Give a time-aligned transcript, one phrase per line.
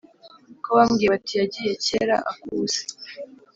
[0.63, 2.83] ko bambwiye bati yagiye kera ak’ubusa.